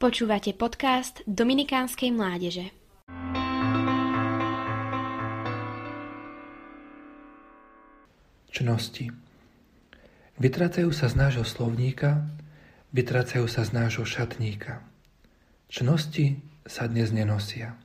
[0.00, 2.72] Počúvate podcast Dominikánskej mládeže.
[8.48, 9.12] Čnosti
[10.40, 12.24] Vytrácajú sa z nášho slovníka,
[12.96, 14.80] vytrácajú sa z nášho šatníka.
[15.68, 17.76] Čnosti sa dnes nenosia.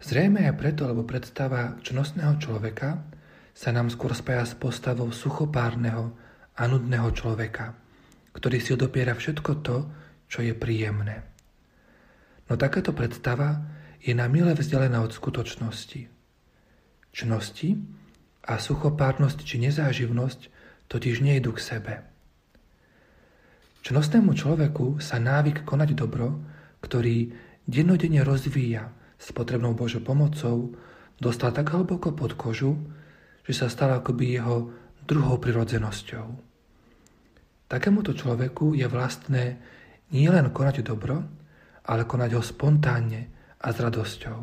[0.00, 3.04] Zrejme aj preto, lebo predstava čnostného človeka
[3.52, 6.16] sa nám skôr spája s postavou suchopárneho
[6.56, 7.76] a nudného človeka,
[8.32, 9.84] ktorý si odopiera všetko to,
[10.34, 11.22] čo je príjemné.
[12.50, 13.62] No takáto predstava
[14.02, 16.10] je na mile vzdialená od skutočnosti.
[17.14, 17.78] Čnosti
[18.42, 20.40] a suchopárnosť či nezáživnosť
[20.90, 21.94] totiž nejdu k sebe.
[23.86, 26.42] Čnostnému človeku sa návyk konať dobro,
[26.82, 27.30] ktorý
[27.70, 30.74] dennodenne rozvíja s potrebnou Božou pomocou,
[31.22, 32.74] dostal tak hlboko pod kožu,
[33.46, 34.74] že sa stal akoby jeho
[35.06, 36.26] druhou prirodzenosťou.
[37.70, 39.62] Takémuto človeku je vlastné
[40.14, 41.26] nie len konať dobro,
[41.90, 43.22] ale konať ho spontánne
[43.58, 44.40] a s radosťou.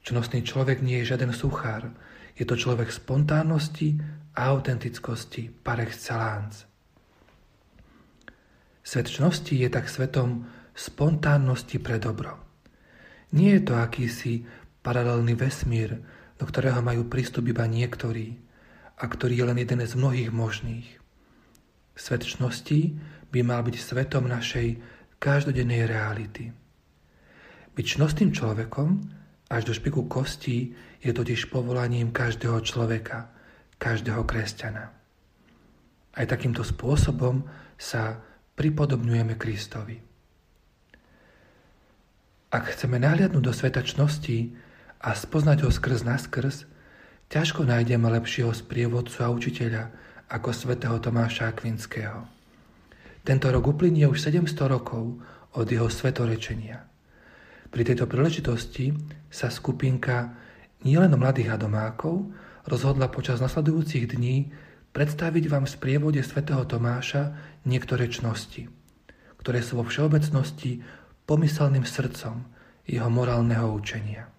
[0.00, 1.92] Čnostný človek nie je žiaden suchár,
[2.32, 4.00] je to človek spontánnosti
[4.32, 6.64] a autentickosti par excellence.
[8.80, 12.40] Svet čnosti je tak svetom spontánnosti pre dobro.
[13.36, 14.48] Nie je to akýsi
[14.80, 16.00] paralelný vesmír,
[16.40, 18.40] do ktorého majú prístup iba niektorí
[18.96, 20.99] a ktorý je len jeden z mnohých možných.
[22.00, 22.24] Svet
[23.28, 24.80] by mal byť svetom našej
[25.20, 26.48] každodennej reality.
[27.76, 28.88] Byť čnostným človekom
[29.52, 30.72] až do špiku kostí
[31.04, 33.28] je totiž povolaním každého človeka,
[33.76, 34.88] každého kresťana.
[36.16, 37.44] Aj takýmto spôsobom
[37.76, 38.16] sa
[38.56, 40.00] pripodobňujeme Kristovi.
[42.50, 44.56] Ak chceme nahliadnúť do sveta čnosti
[45.04, 46.64] a spoznať ho skrz na skrz,
[47.28, 49.84] ťažko nájdeme lepšieho sprievodcu a učiteľa
[50.30, 52.22] ako svätého Tomáša Akvinského.
[53.26, 55.18] Tento rok uplynie už 700 rokov
[55.58, 56.86] od jeho svetorečenia.
[57.74, 58.94] Pri tejto príležitosti
[59.26, 60.38] sa skupinka
[60.86, 62.30] nielen mladých a domákov
[62.62, 64.54] rozhodla počas nasledujúcich dní
[64.94, 67.34] predstaviť vám v sprievode svätého Tomáša
[67.66, 68.70] niektoré čnosti,
[69.42, 70.82] ktoré sú vo všeobecnosti
[71.26, 72.46] pomyselným srdcom
[72.86, 74.30] jeho morálneho učenia.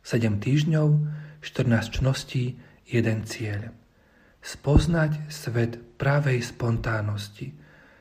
[0.00, 0.88] 7 týždňov,
[1.44, 2.56] 14 čností,
[2.88, 3.68] jeden cieľ–
[4.46, 7.50] spoznať svet pravej spontánnosti,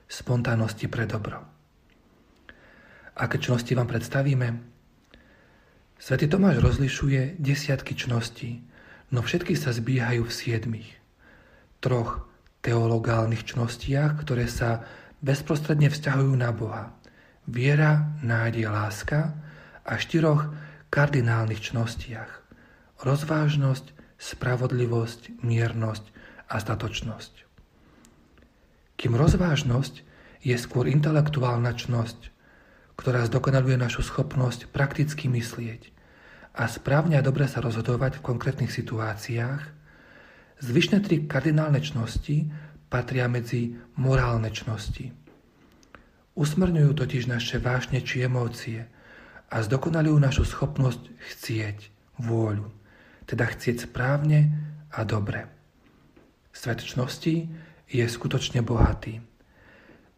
[0.06, 1.42] spontánnosti pre dobro.
[3.18, 4.48] Aké čnosti vám predstavíme?
[5.98, 8.62] Svetý Tomáš rozlišuje desiatky čností,
[9.10, 10.90] no všetky sa zbiehajú v siedmých.
[11.82, 12.30] Troch
[12.62, 14.86] teologálnych čnostiach, ktoré sa
[15.26, 16.94] bezprostredne vzťahujú na Boha.
[17.50, 19.34] Viera, nádej, láska
[19.82, 20.54] a štyroch
[20.94, 22.30] kardinálnych čnostiach.
[23.02, 26.15] Rozvážnosť, spravodlivosť, miernosť
[26.50, 27.46] a statočnosť.
[28.96, 30.06] Kým rozvážnosť
[30.46, 32.32] je skôr intelektuálna čnosť,
[32.96, 35.92] ktorá zdokonaluje našu schopnosť prakticky myslieť
[36.56, 39.62] a správne a dobre sa rozhodovať v konkrétnych situáciách,
[40.64, 42.48] zvyšné tri kardinálne čnosti
[42.88, 45.12] patria medzi morálne čnosti.
[46.36, 48.88] Usmrňujú totiž naše vášne či emócie
[49.52, 51.04] a zdokonalujú našu schopnosť
[51.36, 51.78] chcieť,
[52.24, 52.72] vôľu,
[53.28, 54.52] teda chcieť správne
[54.92, 55.55] a dobre.
[56.56, 57.52] Svet čnosti
[57.92, 59.20] je skutočne bohatý.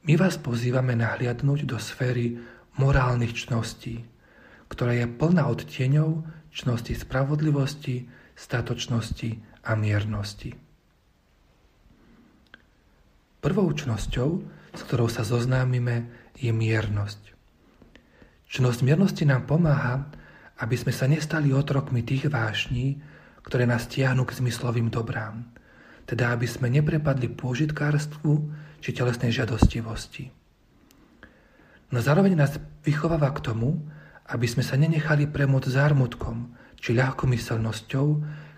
[0.06, 2.38] My vás pozývame nahliadnúť do sféry
[2.78, 4.06] morálnych čností,
[4.70, 6.22] ktorá je plná odtieňov
[6.53, 8.06] čnosti spravodlivosti,
[8.38, 10.53] statočnosti a miernosti.
[13.42, 14.30] Prvou čnosťou,
[14.78, 16.06] s ktorou sa zoznámime,
[16.38, 17.34] je miernosť.
[18.46, 20.06] Čnosť miernosti nám pomáha,
[20.62, 23.02] aby sme sa nestali otrokmi tých vášní,
[23.42, 25.42] ktoré nás tiahnu k zmyslovým dobrám–
[26.07, 28.31] teda aby sme neprepadli pôžitkárstvu
[28.79, 30.31] či telesnej žiadostivosti.
[31.91, 32.56] No zároveň nás
[32.88, 33.84] vychováva k tomu,
[34.28, 38.07] aby sme sa nenechali premôcť zármutkom či ľahkomyselnosťou,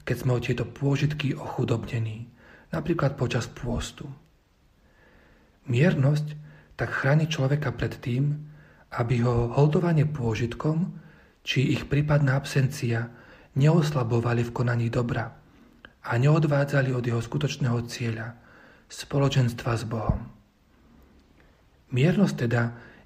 [0.05, 2.29] keď sme o tieto pôžitky ochudobnení,
[2.73, 4.09] napríklad počas pôstu.
[5.69, 6.33] Miernosť
[6.73, 8.49] tak chráni človeka pred tým,
[8.97, 10.97] aby ho holdovanie pôžitkom
[11.45, 13.13] či ich prípadná absencia
[13.53, 15.38] neoslabovali v konaní dobra,
[16.05, 18.37] a neodvádzali od jeho skutočného cieľa,
[18.89, 20.25] spoločenstva s Bohom.
[21.89, 22.61] Miernosť teda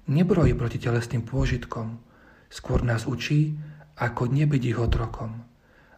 [0.08, 1.98] nebrojí proti telesným pôžitkom,
[2.52, 3.56] skôr nás učí,
[3.96, 5.42] ako nebyť ich otrokom,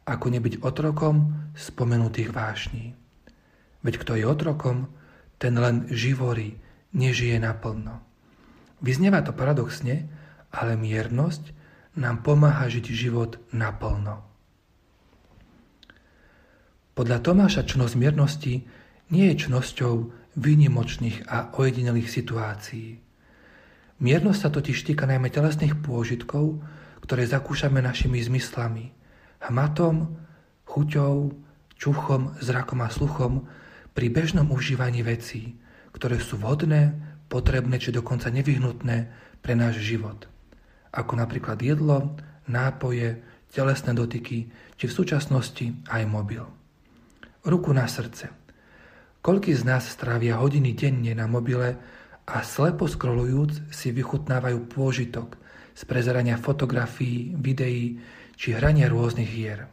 [0.07, 2.95] ako nebyť otrokom spomenutých vášní.
[3.83, 4.91] Veď kto je otrokom,
[5.37, 6.57] ten len živorí,
[6.97, 8.01] nežije naplno.
[8.81, 10.09] Vyznieva to paradoxne,
[10.53, 11.53] ale miernosť
[11.97, 14.25] nám pomáha žiť život naplno.
[16.97, 18.65] Podľa Tomáša čnosť miernosti
[19.13, 19.95] nie je čnosťou
[20.33, 22.97] výnimočných a ojedinelých situácií.
[24.01, 26.65] Miernosť sa totiž týka najmä telesných pôžitkov,
[27.05, 28.97] ktoré zakúšame našimi zmyslami.
[29.45, 30.09] Hmatom,
[30.65, 31.37] chuťou,
[31.77, 33.45] čuchom, zrakom a sluchom
[33.93, 35.53] pri bežnom užívaní vecí,
[35.93, 36.97] ktoré sú vhodné,
[37.29, 38.97] potrebné či dokonca nevyhnutné
[39.45, 40.33] pre náš život.
[40.97, 42.17] Ako napríklad jedlo,
[42.49, 43.21] nápoje,
[43.53, 44.49] telesné dotyky
[44.81, 46.56] či v súčasnosti aj mobil.
[47.47, 48.35] Ruku na srdce.
[49.23, 51.79] Koľký z nás strávia hodiny denne na mobile
[52.27, 55.39] a slepo scrollujúc si vychutnávajú pôžitok
[55.71, 58.03] z prezerania fotografií, videí
[58.35, 59.71] či hrania rôznych hier.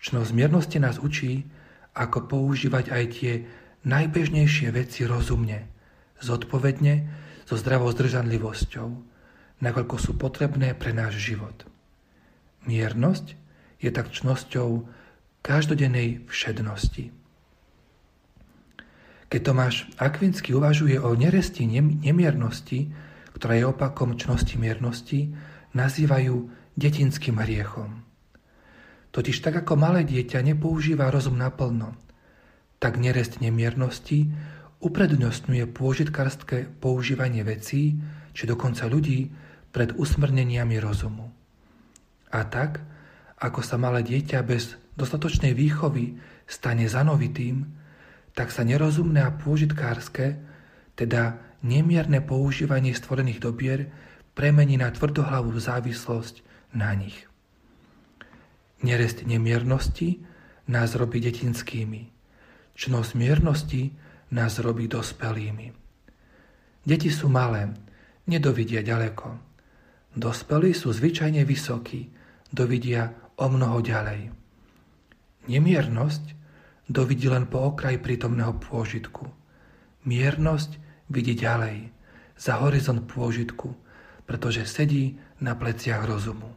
[0.00, 1.44] Čnosť miernosti nás učí,
[1.92, 3.44] ako používať aj tie
[3.84, 5.68] najbežnejšie veci rozumne,
[6.24, 7.04] zodpovedne,
[7.44, 8.88] so zdravou zdržanlivosťou,
[9.60, 11.68] nakoľko sú potrebné pre náš život.
[12.64, 13.36] Miernosť
[13.84, 14.88] je tak čnosťou
[15.44, 17.12] každodennej všednosti.
[19.28, 21.68] Keď Tomáš Akvinsky uvažuje o neresti
[22.00, 22.88] nemiernosti,
[23.36, 25.36] ktorá je opakom čnosti miernosti,
[25.76, 26.48] nazývajú
[26.80, 28.00] detinským hriechom.
[29.12, 31.92] Totiž tak ako malé dieťa nepoužíva rozum naplno,
[32.80, 34.32] tak nerest nemiernosti
[34.80, 38.00] uprednostňuje pôžitkárske používanie vecí,
[38.32, 39.28] či dokonca ľudí
[39.70, 41.30] pred usmrneniami rozumu.
[42.34, 42.82] A tak,
[43.38, 47.66] ako sa malé dieťa bez dostatočnej výchovy stane zanovitým,
[48.34, 50.38] tak sa nerozumné a pôžitkárske,
[50.98, 53.90] teda nemierne používanie stvorených dobier,
[54.34, 56.42] premení na tvrdohlavú závislosť
[56.74, 57.26] na nich.
[58.82, 60.20] Nerest nemiernosti
[60.68, 62.10] nás robí detinskými.
[62.74, 63.94] Čnosť miernosti
[64.34, 65.70] nás robí dospelými.
[66.84, 67.70] Deti sú malé,
[68.26, 69.40] nedovidia ďaleko.
[70.18, 72.10] Dospelí sú zvyčajne vysokí,
[72.50, 74.43] dovidia o mnoho ďalej.
[75.44, 76.24] Nemiernosť
[76.88, 79.28] dovidí len po okraj prítomného pôžitku.
[80.08, 80.80] Miernosť
[81.12, 81.92] vidí ďalej,
[82.36, 83.76] za horizont pôžitku,
[84.24, 86.48] pretože sedí na pleciach rozumu.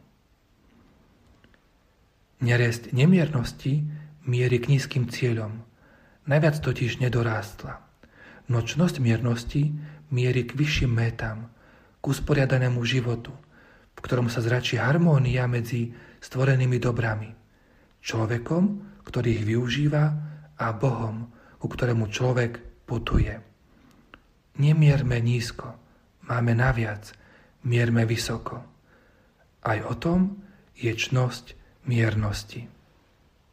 [2.38, 3.84] Nerest nemiernosti
[4.24, 5.64] mierí k nízkym cieľom,
[6.24, 7.82] najviac totiž nedorástla.
[8.48, 9.74] Nočnosť miernosti
[10.08, 11.52] mierí k vyšším métam,
[12.00, 13.34] k usporiadanému životu,
[13.96, 15.92] v ktorom sa zračí harmónia medzi
[16.22, 17.34] stvorenými dobrami,
[18.02, 18.64] človekom,
[19.04, 20.04] ktorý ich využíva,
[20.58, 21.30] a Bohom,
[21.62, 23.38] ku ktorému človek putuje.
[24.58, 25.78] Nemierme nízko,
[26.26, 27.14] máme naviac,
[27.62, 28.58] mierme vysoko.
[29.62, 30.42] Aj o tom
[30.74, 31.54] je čnosť
[31.86, 32.66] miernosti.